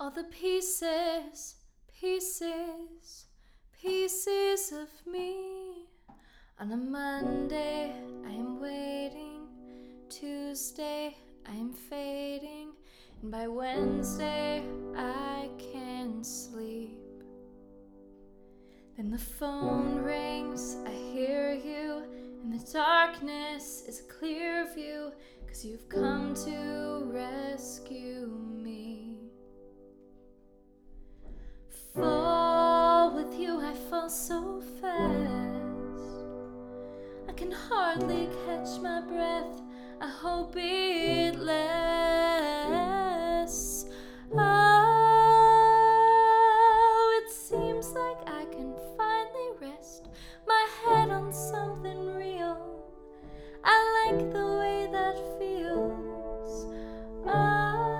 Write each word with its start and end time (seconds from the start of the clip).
all 0.00 0.10
the 0.10 0.24
pieces, 0.24 1.56
pieces, 2.00 3.26
pieces 3.82 4.72
of 4.72 4.88
me. 5.06 5.88
On 6.58 6.72
a 6.72 6.76
Monday, 6.76 7.92
I 8.26 8.30
am 8.30 8.62
waiting. 8.62 9.42
Tuesday, 10.08 11.14
I 11.46 11.50
am 11.50 11.74
fading. 11.74 12.70
And 13.20 13.30
by 13.30 13.46
Wednesday, 13.46 14.64
I 14.96 15.50
can 15.58 16.24
sleep. 16.24 16.98
Then 18.96 19.10
the 19.10 19.18
phone 19.18 19.96
rings, 19.96 20.78
I 20.86 20.92
hear 21.12 21.52
you. 21.52 22.04
And 22.42 22.58
the 22.58 22.72
darkness 22.72 23.84
is 23.86 24.00
a 24.00 24.04
clear 24.04 24.66
view, 24.74 25.12
cause 25.46 25.62
you've 25.62 25.90
come 25.90 26.34
to 26.46 27.02
rescue 27.12 28.28
me. 28.64 29.09
Can 37.50 37.58
hardly 37.68 38.28
catch 38.46 38.80
my 38.80 39.00
breath. 39.00 39.60
I 40.00 40.08
hope 40.08 40.54
it 40.56 41.36
lasts. 41.38 42.36
Oh, 44.32 44.80
it 47.20 47.30
seems 47.32 47.88
like 47.88 48.18
I 48.28 48.44
can 48.52 48.74
finally 48.96 49.50
rest 49.60 50.08
my 50.46 50.66
head 50.84 51.10
on 51.10 51.32
something 51.32 52.14
real. 52.14 52.84
I 53.64 54.06
like 54.06 54.32
the 54.32 54.46
way 54.60 54.86
that 54.92 55.16
feels. 55.38 56.66
Oh, 57.26 57.96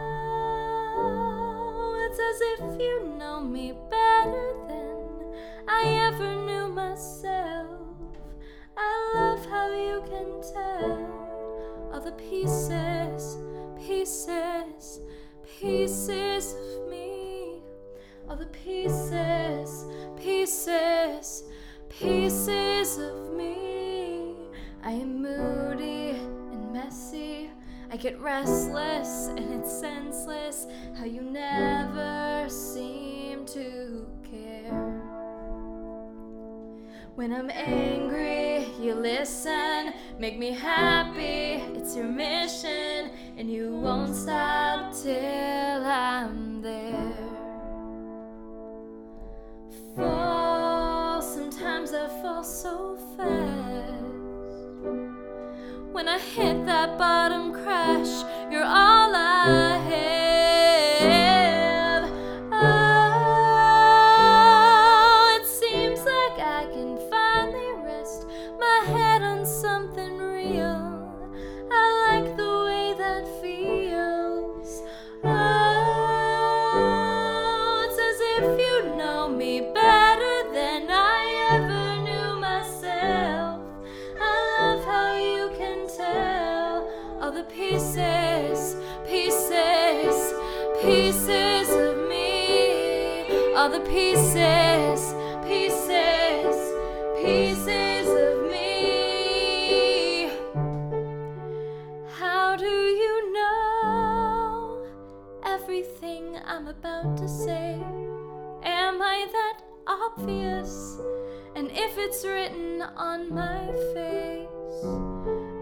it's 2.08 2.20
as 2.20 2.40
if 2.52 2.60
you 2.80 3.14
know 3.18 3.40
me 3.40 3.72
better 3.90 4.54
than 4.68 4.98
I 5.66 5.82
ever 6.08 6.34
knew 6.36 6.68
myself. 6.68 7.89
I 8.82 9.12
love 9.14 9.44
how 9.46 9.68
you 9.68 10.02
can 10.08 10.40
tell 10.54 11.90
all 11.92 12.00
the 12.00 12.12
pieces, 12.12 13.36
pieces, 13.76 15.00
pieces 15.58 16.54
of 16.54 16.88
me. 16.88 17.62
All 18.28 18.36
the 18.36 18.46
pieces, 18.46 19.84
pieces, 20.16 21.44
pieces 21.90 22.98
of 22.98 23.34
me. 23.34 24.36
I 24.82 24.92
am 24.92 25.20
moody 25.20 26.10
and 26.52 26.72
messy. 26.72 27.50
I 27.92 27.96
get 27.96 28.18
restless 28.20 29.28
and 29.36 29.52
it's 29.52 29.70
senseless 29.70 30.66
how 30.96 31.04
you 31.04 31.22
never 31.22 32.48
seem 32.48 33.44
to 33.46 34.06
care. 34.22 35.00
When 37.16 37.32
I'm 37.32 37.50
angry, 37.50 38.49
you 38.80 38.94
listen, 38.94 39.92
make 40.18 40.38
me 40.38 40.52
happy. 40.52 41.62
It's 41.76 41.94
your 41.94 42.06
mission, 42.06 43.10
and 43.36 43.50
you 43.50 43.72
won't 43.72 44.14
stop 44.14 44.94
till 44.94 45.84
I'm 45.84 46.62
there. 46.62 47.12
Fall, 49.96 51.20
sometimes 51.20 51.92
I 51.92 52.08
fall 52.22 52.42
so 52.42 52.96
fast. 53.16 54.04
When 55.92 56.08
I 56.08 56.18
hit 56.18 56.64
that 56.66 56.96
bottom 56.96 57.49
pieces 90.90 91.70
of 91.70 91.96
me. 92.08 93.22
All 93.54 93.70
the 93.70 93.78
pieces, 93.80 95.14
pieces, 95.46 96.56
pieces 97.22 98.08
of 98.08 98.50
me. 98.50 100.32
How 102.18 102.56
do 102.56 102.74
you 103.02 103.32
know 103.32 104.84
everything 105.44 106.36
I'm 106.44 106.66
about 106.66 107.16
to 107.18 107.28
say? 107.28 107.80
Am 108.64 109.00
I 109.00 109.28
that 109.36 109.62
obvious? 109.86 110.98
And 111.54 111.70
if 111.70 111.98
it's 111.98 112.24
written 112.24 112.82
on 112.82 113.32
my 113.32 113.66
face, 113.94 114.84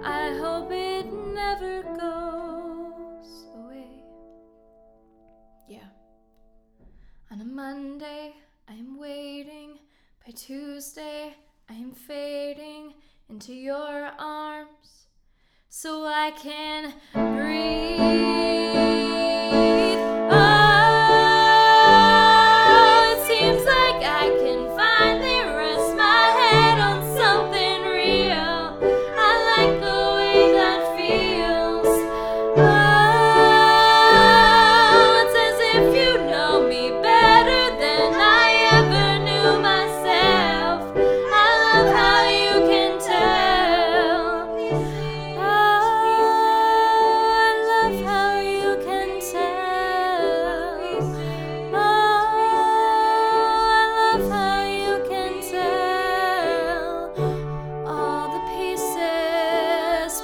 I 0.03 0.35
hope 0.41 0.71
it 0.71 1.13
never 1.13 1.83
goes 1.83 2.18
Yeah. 5.69 5.81
On 7.31 7.43
a 7.43 7.45
Monday, 7.45 8.33
I'm 8.69 8.99
waiting. 8.99 9.79
By 10.25 10.33
Tuesday, 10.33 11.35
I'm 11.69 11.93
fading 11.93 12.95
into 13.29 13.53
your 13.53 14.11
arms 14.19 15.09
so 15.69 16.07
I 16.07 16.31
can 16.31 16.95
breathe. 17.13 19.28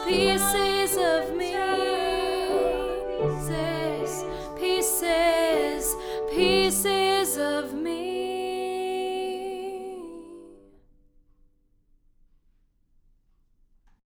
Pieces, 0.04 0.96
of 0.96 1.34
me. 1.36 1.54
Pieces, 3.20 4.24
pieces, 4.58 5.96
pieces 6.30 7.38
of 7.38 7.72
me. 7.74 8.13